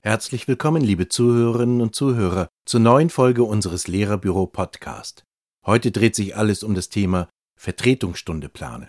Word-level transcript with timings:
Herzlich 0.00 0.48
willkommen, 0.48 0.82
liebe 0.82 1.08
Zuhörerinnen 1.08 1.80
und 1.80 1.94
Zuhörer, 1.94 2.48
zur 2.66 2.80
neuen 2.80 3.10
Folge 3.10 3.44
unseres 3.44 3.86
Lehrerbüro 3.86 4.48
Podcast. 4.48 5.22
Heute 5.64 5.92
dreht 5.92 6.16
sich 6.16 6.36
alles 6.36 6.64
um 6.64 6.74
das 6.74 6.88
Thema 6.88 7.28
Vertretungsstunde 7.56 8.48
planen. 8.48 8.88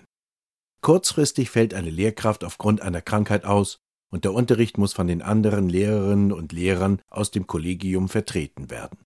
Kurzfristig 0.82 1.52
fällt 1.52 1.76
eine 1.76 1.92
Lehrkraft 1.92 2.44
aufgrund 2.44 2.82
einer 2.82 3.04
Krankheit 3.04 3.46
aus 3.46 3.78
und 4.12 4.24
der 4.24 4.34
Unterricht 4.34 4.80
muss 4.80 4.94
von 4.94 5.06
den 5.06 5.22
anderen 5.22 5.70
Lehrerinnen 5.70 6.32
und 6.32 6.52
Lehrern 6.52 7.00
aus 7.12 7.30
dem 7.30 7.46
Kollegium 7.46 8.10
vertreten 8.10 8.72
werden. 8.72 8.98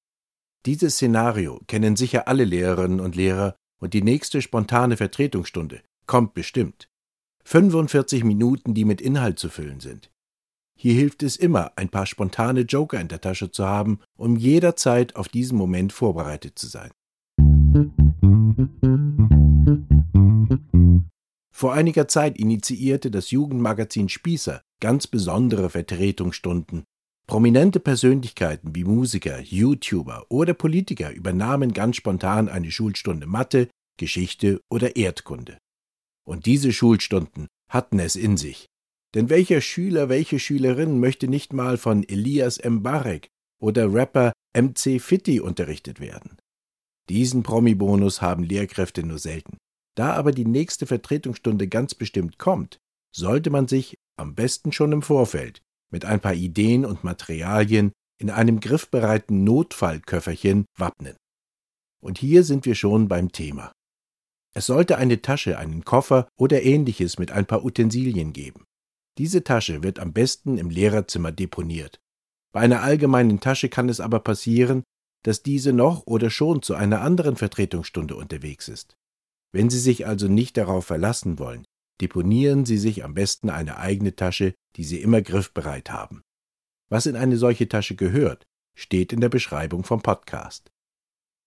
Dieses 0.66 0.96
Szenario 0.96 1.60
kennen 1.68 1.98
sicher 1.98 2.30
alle 2.30 2.46
Lehrerinnen 2.46 3.02
und 3.02 3.18
Lehrer 3.18 3.56
und 3.80 3.94
die 3.94 4.02
nächste 4.02 4.42
spontane 4.42 4.98
Vertretungsstunde 4.98 5.82
kommt 6.06 6.34
bestimmt. 6.34 6.90
45 7.46 8.24
Minuten, 8.24 8.74
die 8.74 8.86
mit 8.86 9.02
Inhalt 9.02 9.40
zu 9.40 9.50
füllen 9.50 9.80
sind. 9.80 10.12
Hier 10.76 10.94
hilft 10.94 11.24
es 11.24 11.36
immer, 11.36 11.74
ein 11.76 11.90
paar 11.90 12.06
spontane 12.06 12.62
Joker 12.62 13.02
in 13.02 13.10
der 13.10 13.20
Tasche 13.20 13.52
zu 13.52 13.66
haben, 13.66 14.00
um 14.16 14.38
jederzeit 14.38 15.16
auf 15.16 15.28
diesen 15.28 15.58
Moment 15.58 15.92
vorbereitet 15.92 16.58
zu 16.58 16.68
sein. 16.68 16.92
Vor 21.52 21.74
einiger 21.74 22.08
Zeit 22.08 22.38
initiierte 22.38 23.12
das 23.12 23.32
Jugendmagazin 23.32 24.08
Spießer 24.08 24.62
ganz 24.80 25.08
besondere 25.08 25.70
Vertretungsstunden. 25.70 26.84
Prominente 27.28 27.80
Persönlichkeiten 27.80 28.74
wie 28.76 28.86
Musiker, 28.86 29.40
YouTuber 29.40 30.26
oder 30.30 30.54
Politiker 30.54 31.12
übernahmen 31.12 31.74
ganz 31.74 31.98
spontan 31.98 32.48
eine 32.48 32.72
Schulstunde 32.72 33.28
Mathe, 33.28 33.68
Geschichte 34.00 34.60
oder 34.72 34.96
Erdkunde. 34.96 35.60
Und 36.28 36.48
diese 36.48 36.74
Schulstunden 36.74 37.48
hatten 37.70 38.00
es 38.00 38.16
in 38.16 38.38
sich. 38.38 38.66
Denn 39.14 39.30
welcher 39.30 39.62
Schüler, 39.62 40.10
welche 40.10 40.40
Schülerin 40.40 41.00
möchte 41.00 41.28
nicht 41.28 41.54
mal 41.54 41.78
von 41.78 42.08
Elias 42.08 42.60
Mbarek 42.64 43.28
oder 43.62 43.94
Rapper 43.94 44.34
MC 44.56 45.00
Fitti 45.00 45.40
unterrichtet 45.40 46.00
werden? 46.00 46.38
Diesen 47.10 47.44
Promi-Bonus 47.44 48.22
haben 48.22 48.44
Lehrkräfte 48.44 49.04
nur 49.04 49.20
selten. 49.20 49.58
Da 49.96 50.14
aber 50.14 50.32
die 50.32 50.46
nächste 50.46 50.86
Vertretungsstunde 50.86 51.68
ganz 51.68 51.96
bestimmt 51.96 52.38
kommt, 52.38 52.78
sollte 53.16 53.50
man 53.50 53.68
sich 53.68 53.98
am 54.18 54.36
besten 54.36 54.72
schon 54.72 54.92
im 54.92 55.02
Vorfeld 55.02 55.62
mit 55.92 56.06
ein 56.06 56.20
paar 56.20 56.36
Ideen 56.36 56.86
und 56.86 57.04
Materialien 57.04 57.92
in 58.20 58.30
einem 58.30 58.60
griffbereiten 58.60 59.44
Notfallköfferchen 59.44 60.66
wappnen. 60.78 61.16
Und 62.02 62.20
hier 62.20 62.44
sind 62.44 62.66
wir 62.66 62.76
schon 62.76 63.08
beim 63.08 63.32
Thema. 63.32 63.72
Es 64.54 64.66
sollte 64.66 64.98
eine 64.98 65.22
Tasche, 65.22 65.58
einen 65.58 65.86
Koffer 65.86 66.28
oder 66.36 66.64
ähnliches 66.64 67.20
mit 67.20 67.32
ein 67.32 67.46
paar 67.46 67.64
Utensilien 67.64 68.34
geben. 68.34 68.66
Diese 69.18 69.44
Tasche 69.44 69.84
wird 69.84 70.00
am 70.00 70.14
besten 70.14 70.58
im 70.58 70.70
Lehrerzimmer 70.70 71.32
deponiert. 71.32 72.00
Bei 72.52 72.62
einer 72.62 72.82
allgemeinen 72.82 73.40
Tasche 73.40 73.70
kann 73.70 73.90
es 73.90 74.00
aber 74.00 74.22
passieren, 74.22 74.84
dass 75.24 75.44
diese 75.44 75.74
noch 75.74 76.08
oder 76.08 76.30
schon 76.30 76.62
zu 76.62 76.74
einer 76.74 77.02
anderen 77.02 77.36
Vertretungsstunde 77.36 78.16
unterwegs 78.16 78.68
ist. 78.68 78.96
Wenn 79.52 79.70
Sie 79.70 79.80
sich 79.80 80.08
also 80.08 80.28
nicht 80.28 80.58
darauf 80.58 80.86
verlassen 80.86 81.38
wollen, 81.40 81.66
deponieren 82.02 82.66
Sie 82.66 82.78
sich 82.78 83.04
am 83.04 83.14
besten 83.14 83.50
eine 83.50 83.78
eigene 83.78 84.16
Tasche, 84.16 84.54
die 84.78 84.84
Sie 84.84 85.02
immer 85.02 85.22
griffbereit 85.22 85.92
haben. 85.92 86.22
Was 86.90 87.06
in 87.06 87.16
eine 87.16 87.38
solche 87.38 87.68
Tasche 87.68 87.96
gehört, 87.96 88.46
steht 88.76 89.12
in 89.12 89.20
der 89.20 89.30
Beschreibung 89.30 89.84
vom 89.84 90.02
Podcast. 90.02 90.72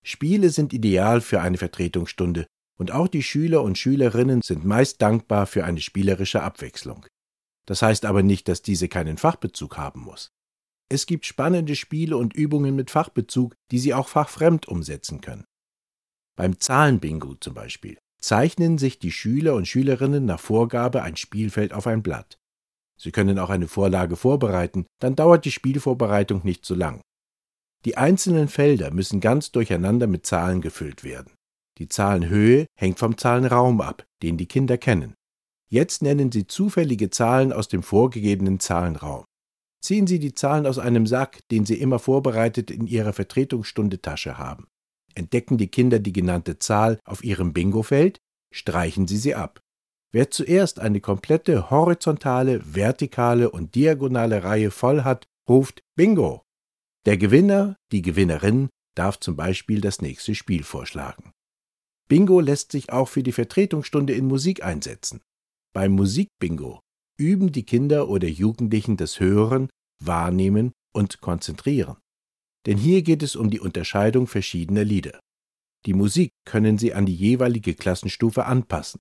Spiele 0.04 0.50
sind 0.50 0.72
ideal 0.72 1.20
für 1.20 1.40
eine 1.40 1.56
Vertretungsstunde 1.56 2.46
und 2.82 2.90
auch 2.90 3.06
die 3.06 3.22
Schüler 3.22 3.62
und 3.62 3.78
Schülerinnen 3.78 4.42
sind 4.42 4.64
meist 4.64 5.00
dankbar 5.00 5.46
für 5.46 5.62
eine 5.62 5.80
spielerische 5.80 6.42
Abwechslung. 6.42 7.06
Das 7.64 7.80
heißt 7.80 8.04
aber 8.04 8.24
nicht, 8.24 8.48
dass 8.48 8.60
diese 8.60 8.88
keinen 8.88 9.18
Fachbezug 9.18 9.76
haben 9.76 10.00
muss. 10.00 10.32
Es 10.88 11.06
gibt 11.06 11.24
spannende 11.24 11.76
Spiele 11.76 12.16
und 12.16 12.34
Übungen 12.34 12.74
mit 12.74 12.90
Fachbezug, 12.90 13.54
die 13.70 13.78
Sie 13.78 13.94
auch 13.94 14.08
fachfremd 14.08 14.66
umsetzen 14.66 15.20
können. 15.20 15.44
Beim 16.34 16.58
Zahlenbingo 16.58 17.36
zum 17.36 17.54
Beispiel 17.54 17.98
zeichnen 18.20 18.78
sich 18.78 18.98
die 18.98 19.12
Schüler 19.12 19.54
und 19.54 19.68
Schülerinnen 19.68 20.24
nach 20.24 20.40
Vorgabe 20.40 21.04
ein 21.04 21.14
Spielfeld 21.14 21.72
auf 21.72 21.86
ein 21.86 22.02
Blatt. 22.02 22.36
Sie 22.98 23.12
können 23.12 23.38
auch 23.38 23.50
eine 23.50 23.68
Vorlage 23.68 24.16
vorbereiten, 24.16 24.86
dann 24.98 25.14
dauert 25.14 25.44
die 25.44 25.52
Spielvorbereitung 25.52 26.40
nicht 26.42 26.66
so 26.66 26.74
lang. 26.74 27.00
Die 27.84 27.96
einzelnen 27.96 28.48
Felder 28.48 28.90
müssen 28.90 29.20
ganz 29.20 29.52
durcheinander 29.52 30.08
mit 30.08 30.26
Zahlen 30.26 30.60
gefüllt 30.60 31.04
werden. 31.04 31.32
Die 31.78 31.88
Zahlenhöhe 31.88 32.66
hängt 32.74 32.98
vom 32.98 33.16
Zahlenraum 33.16 33.80
ab, 33.80 34.06
den 34.22 34.36
die 34.36 34.46
Kinder 34.46 34.78
kennen. 34.78 35.14
Jetzt 35.68 36.02
nennen 36.02 36.30
Sie 36.30 36.46
zufällige 36.46 37.10
Zahlen 37.10 37.52
aus 37.52 37.68
dem 37.68 37.82
vorgegebenen 37.82 38.60
Zahlenraum. 38.60 39.24
Ziehen 39.80 40.06
Sie 40.06 40.18
die 40.18 40.34
Zahlen 40.34 40.66
aus 40.66 40.78
einem 40.78 41.06
Sack, 41.06 41.40
den 41.50 41.64
Sie 41.64 41.80
immer 41.80 41.98
vorbereitet 41.98 42.70
in 42.70 42.86
Ihrer 42.86 43.12
Vertretungsstundetasche 43.12 44.38
haben. 44.38 44.66
Entdecken 45.14 45.58
die 45.58 45.68
Kinder 45.68 45.98
die 45.98 46.12
genannte 46.12 46.58
Zahl 46.58 46.98
auf 47.04 47.24
ihrem 47.24 47.52
Bingofeld, 47.52 48.20
streichen 48.52 49.08
Sie 49.08 49.16
sie 49.16 49.34
ab. 49.34 49.60
Wer 50.12 50.30
zuerst 50.30 50.78
eine 50.78 51.00
komplette 51.00 51.70
horizontale, 51.70 52.60
vertikale 52.74 53.50
und 53.50 53.74
diagonale 53.74 54.44
Reihe 54.44 54.70
voll 54.70 55.04
hat, 55.04 55.26
ruft 55.48 55.82
Bingo. 55.96 56.42
Der 57.06 57.16
Gewinner, 57.16 57.76
die 57.90 58.02
Gewinnerin 58.02 58.68
darf 58.94 59.18
zum 59.18 59.36
Beispiel 59.36 59.80
das 59.80 60.02
nächste 60.02 60.34
Spiel 60.34 60.64
vorschlagen. 60.64 61.32
Bingo 62.12 62.40
lässt 62.40 62.72
sich 62.72 62.92
auch 62.92 63.08
für 63.08 63.22
die 63.22 63.32
Vertretungsstunde 63.32 64.12
in 64.12 64.26
Musik 64.26 64.62
einsetzen. 64.62 65.22
Beim 65.74 65.92
Musikbingo 65.92 66.80
üben 67.18 67.52
die 67.52 67.62
Kinder 67.62 68.10
oder 68.10 68.28
Jugendlichen 68.28 68.98
das 68.98 69.18
Hören, 69.18 69.70
Wahrnehmen 69.98 70.72
und 70.94 71.22
Konzentrieren. 71.22 71.96
Denn 72.66 72.76
hier 72.76 73.00
geht 73.00 73.22
es 73.22 73.34
um 73.34 73.48
die 73.48 73.60
Unterscheidung 73.60 74.26
verschiedener 74.26 74.84
Lieder. 74.84 75.20
Die 75.86 75.94
Musik 75.94 76.32
können 76.44 76.76
Sie 76.76 76.92
an 76.92 77.06
die 77.06 77.14
jeweilige 77.14 77.72
Klassenstufe 77.72 78.44
anpassen. 78.44 79.00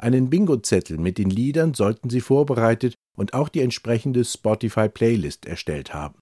Einen 0.00 0.30
Bingo-Zettel 0.30 0.96
mit 0.96 1.18
den 1.18 1.28
Liedern 1.28 1.74
sollten 1.74 2.08
Sie 2.08 2.22
vorbereitet 2.22 2.94
und 3.18 3.34
auch 3.34 3.50
die 3.50 3.60
entsprechende 3.60 4.24
Spotify-Playlist 4.24 5.44
erstellt 5.44 5.92
haben. 5.92 6.18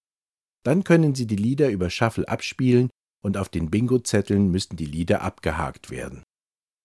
Dann 0.64 0.82
können 0.82 1.14
Sie 1.14 1.28
die 1.28 1.36
Lieder 1.36 1.70
über 1.70 1.90
Shuffle 1.90 2.26
abspielen 2.26 2.90
und 3.24 3.38
auf 3.38 3.48
den 3.48 3.70
Bingo-Zetteln 3.70 4.50
müssen 4.50 4.76
die 4.76 4.84
Lieder 4.84 5.22
abgehakt 5.22 5.90
werden. 5.90 6.23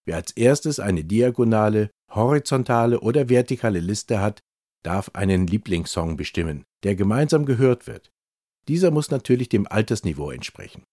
Wer 0.06 0.16
als 0.16 0.32
erstes 0.32 0.80
eine 0.80 1.04
diagonale, 1.04 1.92
horizontale 2.12 3.00
oder 3.02 3.30
vertikale 3.30 3.80
Liste 3.80 4.20
hat, 4.20 4.40
darf 4.84 5.12
einen 5.14 5.48
Lieblingssong 5.48 6.18
bestimmen, 6.18 6.64
der 6.84 6.96
gemeinsam 6.96 7.46
gehört 7.46 7.88
wird. 7.88 8.12
Dieser 8.68 8.92
muss 8.92 9.12
natürlich 9.12 9.50
dem 9.50 9.68
Altersniveau 9.68 10.32
entsprechen. 10.32 10.84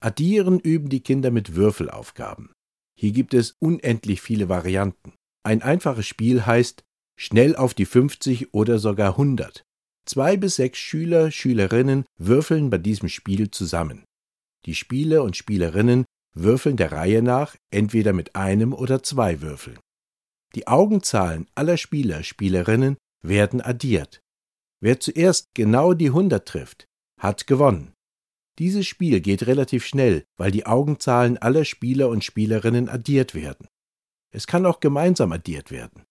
Addieren 0.00 0.58
üben 0.58 0.88
die 0.88 1.00
Kinder 1.00 1.30
mit 1.30 1.54
Würfelaufgaben. 1.54 2.52
Hier 2.96 3.12
gibt 3.12 3.34
es 3.34 3.56
unendlich 3.58 4.20
viele 4.20 4.48
Varianten. 4.48 5.14
Ein 5.42 5.62
einfaches 5.62 6.06
Spiel 6.06 6.46
heißt 6.46 6.82
schnell 7.16 7.56
auf 7.56 7.74
die 7.74 7.86
50 7.86 8.52
oder 8.54 8.78
sogar 8.78 9.12
100. 9.12 9.64
Zwei 10.06 10.36
bis 10.36 10.56
sechs 10.56 10.78
Schüler, 10.78 11.30
Schülerinnen 11.30 12.04
würfeln 12.18 12.70
bei 12.70 12.78
diesem 12.78 13.08
Spiel 13.08 13.50
zusammen. 13.50 14.04
Die 14.66 14.74
Spieler 14.74 15.22
und 15.22 15.36
Spielerinnen 15.36 16.04
würfeln 16.34 16.76
der 16.76 16.92
Reihe 16.92 17.22
nach 17.22 17.56
entweder 17.70 18.12
mit 18.12 18.36
einem 18.36 18.72
oder 18.72 19.02
zwei 19.02 19.40
Würfeln. 19.40 19.78
Die 20.54 20.68
Augenzahlen 20.68 21.46
aller 21.54 21.76
Spieler, 21.76 22.22
Spielerinnen 22.22 22.96
werden 23.22 23.60
addiert. 23.60 24.20
Wer 24.80 25.00
zuerst 25.00 25.48
genau 25.54 25.94
die 25.94 26.08
100 26.08 26.46
trifft, 26.46 26.86
hat 27.18 27.46
gewonnen. 27.46 27.92
Dieses 28.58 28.86
Spiel 28.86 29.20
geht 29.20 29.46
relativ 29.46 29.84
schnell, 29.84 30.24
weil 30.36 30.50
die 30.50 30.66
Augenzahlen 30.66 31.38
aller 31.38 31.64
Spieler 31.64 32.08
und 32.08 32.22
Spielerinnen 32.22 32.88
addiert 32.88 33.34
werden. 33.34 33.66
Es 34.32 34.46
kann 34.46 34.66
auch 34.66 34.80
gemeinsam 34.80 35.32
addiert 35.32 35.70
werden. 35.70 36.04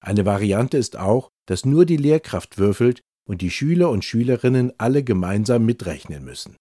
Eine 0.00 0.26
Variante 0.26 0.76
ist 0.76 0.96
auch, 0.96 1.30
dass 1.46 1.64
nur 1.64 1.86
die 1.86 1.96
Lehrkraft 1.96 2.58
würfelt 2.58 3.00
und 3.26 3.40
die 3.40 3.50
Schüler 3.50 3.90
und 3.90 4.04
Schülerinnen 4.04 4.72
alle 4.78 5.02
gemeinsam 5.02 5.64
mitrechnen 5.64 6.24
müssen. 6.24 6.56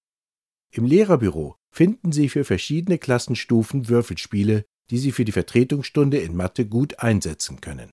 Im 0.72 0.86
Lehrerbüro 0.86 1.56
finden 1.78 2.12
Sie 2.12 2.28
für 2.28 2.44
verschiedene 2.44 2.98
Klassenstufen 2.98 3.88
Würfelspiele, 3.88 4.66
die 4.90 4.98
Sie 4.98 5.12
für 5.12 5.26
die 5.26 5.32
Vertretungsstunde 5.32 6.18
in 6.18 6.36
Mathe 6.36 6.66
gut 6.66 6.98
einsetzen 6.98 7.62
können. 7.62 7.92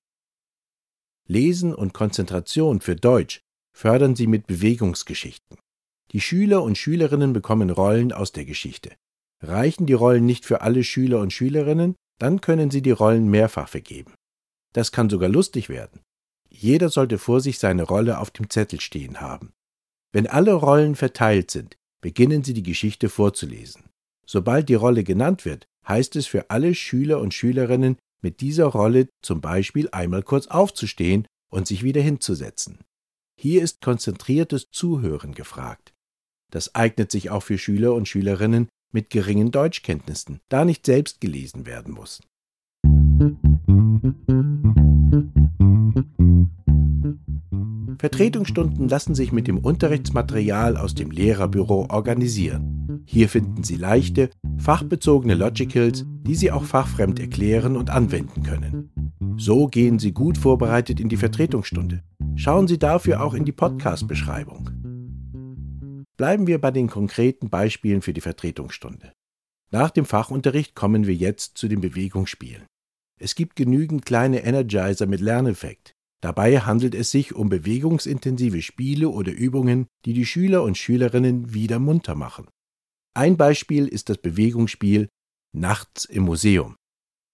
Lesen 1.27 1.71
und 1.71 1.93
Konzentration 1.93 2.81
für 2.81 2.95
Deutsch 2.95 3.41
fördern 3.77 4.15
Sie 4.15 4.25
mit 4.25 4.47
Bewegungsgeschichten. 4.47 5.59
Die 6.13 6.19
Schüler 6.19 6.63
und 6.63 6.79
Schülerinnen 6.79 7.31
bekommen 7.31 7.69
Rollen 7.69 8.11
aus 8.11 8.31
der 8.31 8.45
Geschichte. 8.45 8.95
Reichen 9.43 9.85
die 9.85 9.93
Rollen 9.93 10.25
nicht 10.25 10.45
für 10.45 10.61
alle 10.61 10.83
Schüler 10.83 11.19
und 11.19 11.31
Schülerinnen, 11.31 11.93
dann 12.17 12.41
können 12.41 12.71
Sie 12.71 12.81
die 12.81 12.89
Rollen 12.89 13.29
mehrfach 13.29 13.69
vergeben. 13.69 14.15
Das 14.73 14.91
kann 14.91 15.11
sogar 15.11 15.29
lustig 15.29 15.69
werden. 15.69 16.01
Jeder 16.49 16.89
sollte 16.89 17.19
vor 17.19 17.39
sich 17.39 17.59
seine 17.59 17.83
Rolle 17.83 18.17
auf 18.17 18.31
dem 18.31 18.49
Zettel 18.49 18.81
stehen 18.81 19.21
haben. 19.21 19.53
Wenn 20.11 20.25
alle 20.25 20.53
Rollen 20.53 20.95
verteilt 20.95 21.51
sind, 21.51 21.77
beginnen 22.05 22.43
Sie 22.43 22.53
die 22.53 22.61
Geschichte 22.61 23.09
vorzulesen. 23.09 23.85
Sobald 24.27 24.69
die 24.69 24.75
Rolle 24.75 25.03
genannt 25.03 25.43
wird, 25.43 25.65
heißt 25.87 26.15
es 26.17 26.27
für 26.27 26.51
alle 26.51 26.75
Schüler 26.75 27.19
und 27.19 27.33
Schülerinnen, 27.33 27.97
mit 28.21 28.41
dieser 28.41 28.67
Rolle 28.67 29.07
zum 29.23 29.41
Beispiel 29.41 29.89
einmal 29.91 30.21
kurz 30.21 30.45
aufzustehen 30.45 31.27
und 31.49 31.65
sich 31.65 31.81
wieder 31.81 32.03
hinzusetzen. 32.03 32.77
Hier 33.41 33.63
ist 33.63 33.81
konzentriertes 33.81 34.67
Zuhören 34.69 35.33
gefragt. 35.33 35.95
Das 36.51 36.75
eignet 36.75 37.09
sich 37.09 37.31
auch 37.31 37.41
für 37.41 37.57
Schüler 37.57 37.95
und 37.95 38.07
Schülerinnen 38.07 38.69
mit 38.93 39.09
geringen 39.09 39.49
Deutschkenntnissen, 39.49 40.41
da 40.47 40.63
nicht 40.63 40.85
selbst 40.85 41.21
gelesen 41.21 41.65
werden 41.65 41.91
muss. 41.91 42.21
Vertretungsstunden 48.05 48.87
lassen 48.87 49.15
sich 49.15 49.31
mit 49.31 49.47
dem 49.47 49.57
Unterrichtsmaterial 49.57 50.77
aus 50.77 50.93
dem 50.93 51.09
Lehrerbüro 51.09 51.87
organisieren. 51.89 53.01
Hier 53.03 53.27
finden 53.29 53.63
Sie 53.63 53.77
leichte, 53.77 54.29
fachbezogene 54.59 55.33
Logicals, 55.33 56.05
die 56.21 56.35
Sie 56.35 56.51
auch 56.51 56.65
fachfremd 56.65 57.19
erklären 57.19 57.75
und 57.75 57.89
anwenden 57.89 58.43
können. 58.43 58.91
So 59.37 59.65
gehen 59.65 59.97
Sie 59.97 60.11
gut 60.11 60.37
vorbereitet 60.37 60.99
in 60.99 61.09
die 61.09 61.17
Vertretungsstunde. 61.17 62.03
Schauen 62.35 62.67
Sie 62.67 62.77
dafür 62.77 63.23
auch 63.23 63.33
in 63.33 63.43
die 63.43 63.51
Podcast-Beschreibung. 63.51 64.69
Bleiben 66.15 66.45
wir 66.45 66.61
bei 66.61 66.69
den 66.69 66.87
konkreten 66.87 67.49
Beispielen 67.49 68.03
für 68.03 68.13
die 68.13 68.21
Vertretungsstunde. 68.21 69.13
Nach 69.71 69.89
dem 69.89 70.05
Fachunterricht 70.05 70.75
kommen 70.75 71.07
wir 71.07 71.15
jetzt 71.15 71.57
zu 71.57 71.67
den 71.67 71.81
Bewegungsspielen. 71.81 72.67
Es 73.19 73.33
gibt 73.33 73.55
genügend 73.55 74.05
kleine 74.05 74.43
Energizer 74.43 75.07
mit 75.07 75.21
Lerneffekt. 75.21 75.94
Dabei 76.25 76.61
handelt 76.61 76.95
es 76.95 77.11
sich 77.11 77.35
um 77.35 77.49
bewegungsintensive 77.49 78.63
Spiele 78.63 79.09
oder 79.09 79.31
Übungen, 79.31 79.85
die 80.05 80.13
die 80.13 80.25
Schüler 80.25 80.63
und 80.63 80.75
Schülerinnen 80.75 81.53
wieder 81.53 81.77
munter 81.77 82.15
machen. 82.15 82.47
Ein 83.13 83.37
Beispiel 83.37 83.87
ist 83.87 84.09
das 84.09 84.17
Bewegungsspiel 84.17 85.07
Nachts 85.53 86.03
im 86.03 86.23
Museum, 86.23 86.77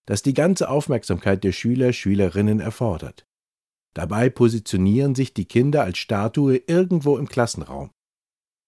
das 0.07 0.23
die 0.23 0.33
ganze 0.33 0.69
Aufmerksamkeit 0.69 1.45
der 1.45 1.53
Schüler, 1.53 1.93
Schülerinnen 1.93 2.59
erfordert. 2.59 3.23
Dabei 3.93 4.29
positionieren 4.29 5.15
sich 5.15 5.33
die 5.33 5.45
Kinder 5.45 5.83
als 5.83 5.97
Statue 5.97 6.57
irgendwo 6.57 7.17
im 7.17 7.29
Klassenraum. 7.29 7.91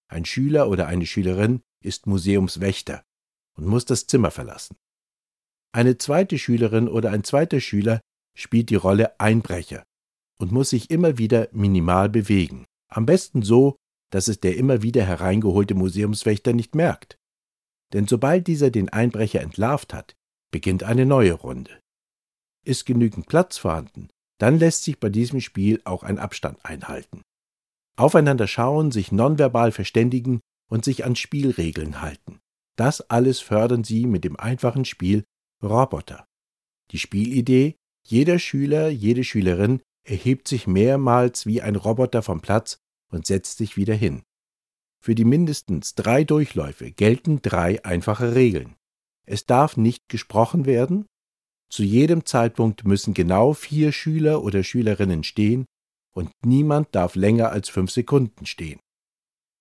Ein 0.08 0.24
Schüler 0.24 0.70
oder 0.70 0.88
eine 0.88 1.06
Schülerin 1.06 1.60
ist 1.84 2.08
Museumswächter 2.08 3.04
und 3.58 3.66
muss 3.66 3.84
das 3.84 4.08
Zimmer 4.08 4.32
verlassen. 4.32 4.78
Eine 5.74 5.98
zweite 5.98 6.38
Schülerin 6.38 6.88
oder 6.88 7.12
ein 7.12 7.26
zweiter 7.26 7.60
Schüler 7.60 8.00
spielt 8.38 8.70
die 8.70 8.76
Rolle 8.76 9.20
Einbrecher 9.20 9.84
und 10.44 10.52
muss 10.52 10.72
sich 10.72 10.92
immer 10.92 11.18
wieder 11.18 11.48
minimal 11.54 12.10
bewegen. 12.10 12.66
Am 12.90 13.06
besten 13.06 13.44
so, 13.44 13.78
dass 14.12 14.28
es 14.28 14.42
der 14.42 14.58
immer 14.58 14.82
wieder 14.82 15.06
hereingeholte 15.06 15.74
Museumswächter 15.74 16.52
nicht 16.52 16.76
merkt. 16.76 17.16
Denn 17.94 18.08
sobald 18.08 18.46
dieser 18.48 18.70
den 18.70 18.90
Einbrecher 18.90 19.40
entlarvt 19.40 19.94
hat, 19.94 20.16
beginnt 20.52 20.84
eine 20.84 21.06
neue 21.06 21.32
Runde. 21.32 21.80
Ist 22.66 22.86
genügend 22.86 23.28
Platz 23.28 23.58
vorhanden, 23.58 24.10
dann 24.38 24.60
lässt 24.60 24.84
sich 24.84 25.00
bei 25.00 25.08
diesem 25.08 25.40
Spiel 25.40 25.80
auch 25.86 26.04
ein 26.04 26.20
Abstand 26.20 26.60
einhalten. 26.66 27.22
Aufeinander 27.96 28.48
schauen, 28.48 28.92
sich 28.92 29.14
nonverbal 29.14 29.72
verständigen 29.72 30.42
und 30.70 30.84
sich 30.84 31.06
an 31.06 31.16
Spielregeln 31.16 32.02
halten. 32.02 32.42
Das 32.76 33.00
alles 33.10 33.40
fördern 33.40 33.86
sie 33.86 34.08
mit 34.08 34.26
dem 34.26 34.36
einfachen 34.36 34.84
Spiel 34.84 35.24
Roboter. 35.64 36.26
Die 36.92 37.00
Spielidee, 37.00 37.78
jeder 38.06 38.40
Schüler, 38.40 38.90
jede 38.90 39.24
Schülerin 39.24 39.82
erhebt 40.04 40.48
sich 40.48 40.68
mehrmals 40.68 41.46
wie 41.46 41.62
ein 41.62 41.76
Roboter 41.76 42.22
vom 42.22 42.42
Platz 42.42 42.80
und 43.12 43.26
setzt 43.26 43.58
sich 43.58 43.78
wieder 43.78 43.96
hin. 43.96 44.24
Für 45.00 45.16
die 45.16 45.26
mindestens 45.26 45.96
drei 45.96 46.24
Durchläufe 46.24 46.92
gelten 46.92 47.42
drei 47.42 47.84
einfache 47.84 48.36
Regeln. 48.36 48.76
Es 49.26 49.46
darf 49.46 49.78
nicht 49.78 50.10
gesprochen 50.10 50.66
werden, 50.66 51.06
zu 51.74 51.82
jedem 51.82 52.24
Zeitpunkt 52.24 52.86
müssen 52.86 53.16
genau 53.16 53.54
vier 53.54 53.92
Schüler 53.92 54.44
oder 54.44 54.64
Schülerinnen 54.64 55.24
stehen 55.24 55.66
und 56.14 56.30
niemand 56.46 56.94
darf 56.94 57.16
länger 57.16 57.50
als 57.50 57.68
fünf 57.68 57.90
Sekunden 57.90 58.46
stehen. 58.46 58.80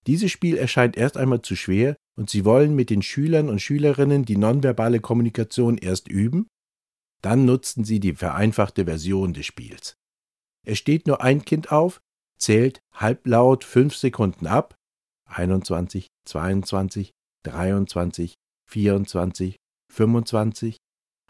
Dieses 0.07 0.31
Spiel 0.31 0.59
erscheint 0.59 0.99
erst 0.99 1.17
einmal 1.17 1.41
zu 1.41 1.57
schwer 1.57 1.97
und 2.15 2.29
Sie 2.29 2.45
wollen 2.45 2.75
mit 2.75 2.91
den 2.91 3.01
Schülern 3.01 3.49
und 3.49 3.63
Schülerinnen 3.63 4.27
die 4.27 4.37
nonverbale 4.37 5.01
Kommunikation 5.01 5.79
erst 5.79 6.07
üben? 6.07 6.49
Dann 7.23 7.47
nutzen 7.47 7.83
Sie 7.83 7.99
die 7.99 8.13
vereinfachte 8.13 8.85
Version 8.85 9.33
des 9.33 9.47
Spiels. 9.47 9.97
Es 10.65 10.79
steht 10.79 11.07
nur 11.07 11.23
ein 11.23 11.45
Kind 11.45 11.73
auf, 11.73 12.01
zählt 12.39 12.81
halblaut 12.93 13.65
fünf 13.65 13.97
Sekunden 13.97 14.47
ab, 14.47 14.77
21, 15.27 16.09
22, 16.25 17.13
23, 17.45 18.35
24, 18.69 19.57
25 19.93 20.77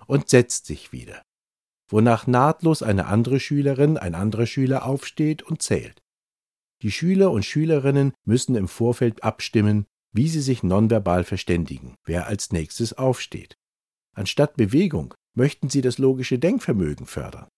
und 0.07 0.29
setzt 0.29 0.67
sich 0.67 0.93
wieder, 0.93 1.23
wonach 1.89 2.27
nahtlos 2.27 2.83
eine 2.83 3.07
andere 3.07 3.41
Schülerin, 3.41 3.97
ein 3.97 4.15
anderer 4.15 4.47
Schüler 4.47 4.85
aufsteht 4.85 5.43
und 5.43 5.63
zählt. 5.63 5.99
Die 6.83 6.91
Schüler 6.91 7.31
und 7.31 7.45
Schülerinnen 7.45 8.13
müssen 8.25 8.57
im 8.57 8.69
Vorfeld 8.69 9.23
abstimmen, 9.23 9.87
wie 10.13 10.29
sie 10.29 10.41
sich 10.41 10.63
nonverbal 10.63 11.25
verständigen, 11.25 11.95
wer 12.05 12.27
als 12.27 12.53
nächstes 12.53 12.93
aufsteht. 12.93 13.55
Anstatt 14.15 14.57
Bewegung 14.57 15.15
möchten 15.35 15.71
sie 15.71 15.81
das 15.81 15.99
logische 15.99 16.39
Denkvermögen 16.39 17.07
fördern. 17.07 17.49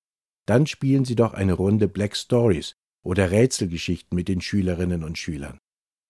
Dann 0.46 0.67
spielen 0.67 1.05
Sie 1.05 1.17
doch 1.17 1.35
eine 1.35 1.55
Runde 1.55 1.88
Black 1.88 2.17
Stories 2.17 2.75
oder 3.02 3.31
Rätselgeschichten 3.31 4.14
mit 4.14 4.29
den 4.29 4.41
Schülerinnen 4.41 5.05
und 5.05 5.19
Schülern. 5.19 5.58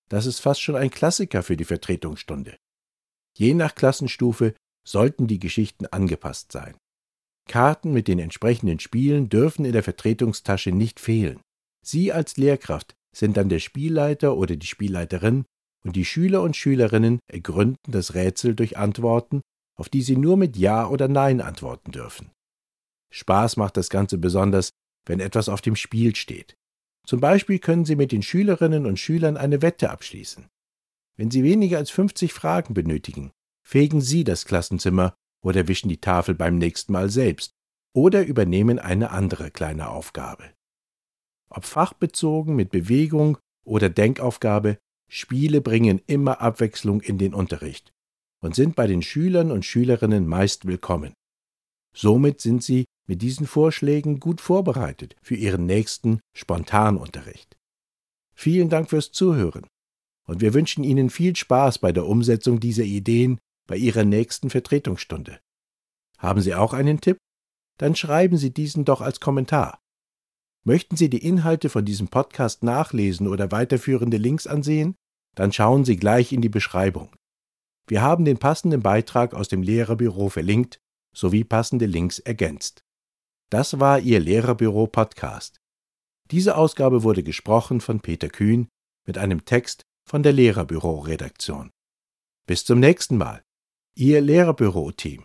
Das 0.09 0.27
ist 0.27 0.41
fast 0.41 0.61
schon 0.61 0.77
ein 0.77 0.91
Klassiker 0.91 1.43
für 1.43 1.57
die 1.57 1.65
Vertretungsstunde. 1.65 2.57
Je 3.37 3.55
nach 3.55 3.75
Klassenstufe 3.75 4.55
sollten 4.87 5.27
die 5.27 5.39
Geschichten 5.39 5.87
angepasst 5.87 6.53
sein. 6.53 6.77
Karten 7.49 7.93
mit 7.93 8.09
den 8.09 8.19
entsprechenden 8.19 8.81
Spielen 8.81 9.29
dürfen 9.29 9.65
in 9.65 9.73
der 9.73 9.83
Vertretungstasche 9.83 10.73
nicht 10.73 11.01
fehlen. 11.01 11.41
Sie 11.85 12.13
als 12.13 12.37
Lehrkraft 12.37 12.95
sind 13.15 13.37
dann 13.37 13.49
der 13.49 13.59
Spielleiter 13.59 14.37
oder 14.37 14.57
die 14.57 14.67
Spielleiterin 14.67 15.45
und 15.85 15.97
die 15.97 16.05
Schüler 16.05 16.43
und 16.43 16.57
Schülerinnen 16.57 17.21
ergründen 17.27 17.93
das 17.93 18.15
Rätsel 18.15 18.55
durch 18.55 18.79
Antworten, 18.79 19.43
auf 19.77 19.89
die 19.89 20.03
sie 20.03 20.17
nur 20.17 20.37
mit 20.37 20.57
Ja 20.57 20.89
oder 20.89 21.09
Nein 21.09 21.41
antworten 21.41 21.93
dürfen. 21.93 22.31
Spaß 23.15 23.57
macht 23.57 23.77
das 23.77 23.91
Ganze 23.91 24.19
besonders, 24.19 24.71
wenn 25.07 25.21
etwas 25.21 25.49
auf 25.49 25.61
dem 25.61 25.77
Spiel 25.77 26.17
steht. 26.17 26.57
Zum 27.07 27.21
Beispiel 27.21 27.61
können 27.61 27.85
Sie 27.85 27.95
mit 27.95 28.11
den 28.11 28.23
Schülerinnen 28.23 28.87
und 28.87 28.99
Schülern 28.99 29.37
eine 29.37 29.63
Wette 29.63 29.91
abschließen. 29.91 30.49
Wenn 31.17 31.31
Sie 31.31 31.45
weniger 31.45 31.79
als 31.79 31.91
50 31.91 32.33
Fragen 32.33 32.75
benötigen, 32.75 33.31
fegen 33.63 34.01
Sie 34.01 34.25
das 34.25 34.47
Klassenzimmer 34.47 35.15
oder 35.43 35.69
wischen 35.69 35.89
die 35.89 36.01
Tafel 36.01 36.35
beim 36.35 36.59
nächsten 36.59 36.93
Mal 36.93 37.09
selbst 37.09 37.53
oder 37.95 38.27
übernehmen 38.27 38.81
eine 38.81 39.11
andere 39.11 39.53
kleine 39.53 39.91
Aufgabe. 39.91 40.51
Ob 41.51 41.65
fachbezogen 41.65 42.57
mit 42.57 42.71
Bewegung 42.71 43.39
oder 43.65 43.91
Denkaufgabe, 43.91 44.79
Spiele 45.09 45.61
bringen 45.61 46.01
immer 46.09 46.41
Abwechslung 46.41 47.01
in 47.01 47.19
den 47.19 47.33
Unterricht 47.33 47.93
und 48.43 48.57
sind 48.57 48.75
bei 48.75 48.89
den 48.89 49.03
Schülern 49.03 49.53
und 49.53 49.65
Schülerinnen 49.65 50.27
meist 50.27 50.67
willkommen. 50.67 51.13
Somit 51.95 52.41
sind 52.41 52.65
sie 52.65 52.87
mit 53.07 53.23
diesen 53.23 53.47
Vorschlägen 53.47 54.21
gut 54.21 54.41
vorbereitet 54.41 55.17
für 55.23 55.35
Ihren 55.35 55.67
nächsten 55.67 56.21
Spontanunterricht. 56.35 57.57
Vielen 58.35 58.69
Dank 58.69 58.91
fürs 58.91 59.13
Zuhören 59.13 59.67
und 60.27 60.41
wir 60.41 60.55
wünschen 60.55 60.85
Ihnen 60.85 61.11
viel 61.11 61.37
Spaß 61.37 61.79
bei 61.79 61.93
der 61.93 62.07
Umsetzung 62.07 62.61
dieser 62.61 62.85
Ideen 62.85 63.39
bei 63.67 63.77
Ihrer 63.77 64.05
nächsten 64.05 64.51
Vertretungsstunde. 64.51 65.41
Haben 66.19 66.41
Sie 66.41 66.55
auch 66.55 66.73
einen 66.73 67.01
Tipp? 67.01 67.19
Dann 67.79 67.97
schreiben 67.97 68.37
Sie 68.37 68.53
diesen 68.53 68.85
doch 68.85 69.01
als 69.01 69.21
Kommentar. 69.21 69.81
Möchten 70.65 70.97
Sie 70.97 71.11
die 71.11 71.27
Inhalte 71.27 71.69
von 71.69 71.85
diesem 71.85 72.09
Podcast 72.09 72.63
nachlesen 72.63 73.27
oder 73.29 73.53
weiterführende 73.53 74.17
Links 74.17 74.47
ansehen? 74.47 74.95
Dann 75.35 75.53
schauen 75.53 75.85
Sie 75.85 75.97
gleich 75.97 76.33
in 76.33 76.41
die 76.41 76.49
Beschreibung. 76.49 77.15
Wir 77.87 78.01
haben 78.01 78.25
den 78.25 78.39
passenden 78.39 78.81
Beitrag 78.81 79.35
aus 79.35 79.49
dem 79.49 79.63
Lehrerbüro 79.63 80.31
verlinkt 80.31 80.81
sowie 81.15 81.45
passende 81.45 81.87
Links 81.87 82.19
ergänzt. 82.19 82.84
Das 83.55 83.79
war 83.79 84.01
Ihr 84.01 84.19
Lehrerbüro 84.19 84.89
Podcast. 84.89 85.61
Diese 86.33 86.57
Ausgabe 86.57 87.05
wurde 87.05 87.23
gesprochen 87.23 87.81
von 87.81 88.01
Peter 88.01 88.29
Kühn 88.29 88.67
mit 89.07 89.17
einem 89.17 89.45
Text 89.45 89.85
von 90.05 90.25
der 90.25 90.33
Lehrerbüro 90.33 90.99
Redaktion. 90.99 91.71
Bis 92.49 92.65
zum 92.65 92.81
nächsten 92.81 93.17
Mal. 93.17 93.45
Ihr 93.97 94.21
Lehrerbüro 94.23 94.91
Team. 94.91 95.25